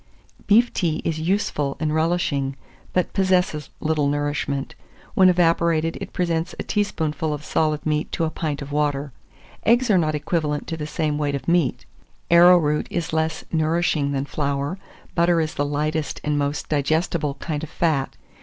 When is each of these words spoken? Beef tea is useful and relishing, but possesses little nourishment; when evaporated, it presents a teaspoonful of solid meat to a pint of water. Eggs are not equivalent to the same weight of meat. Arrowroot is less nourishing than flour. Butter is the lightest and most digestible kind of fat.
Beef 0.47 0.73
tea 0.73 0.99
is 1.05 1.19
useful 1.19 1.77
and 1.79 1.93
relishing, 1.93 2.55
but 2.91 3.13
possesses 3.13 3.69
little 3.79 4.07
nourishment; 4.07 4.73
when 5.13 5.29
evaporated, 5.29 5.95
it 6.01 6.11
presents 6.11 6.55
a 6.57 6.63
teaspoonful 6.63 7.35
of 7.35 7.45
solid 7.45 7.85
meat 7.85 8.11
to 8.13 8.23
a 8.23 8.31
pint 8.31 8.63
of 8.63 8.71
water. 8.71 9.11
Eggs 9.63 9.91
are 9.91 9.99
not 9.99 10.15
equivalent 10.15 10.65
to 10.65 10.75
the 10.75 10.87
same 10.87 11.19
weight 11.19 11.35
of 11.35 11.47
meat. 11.47 11.85
Arrowroot 12.31 12.87
is 12.89 13.13
less 13.13 13.43
nourishing 13.51 14.11
than 14.11 14.25
flour. 14.25 14.79
Butter 15.13 15.39
is 15.39 15.53
the 15.53 15.65
lightest 15.67 16.19
and 16.23 16.35
most 16.35 16.67
digestible 16.67 17.35
kind 17.35 17.61
of 17.61 17.69
fat. 17.69 18.17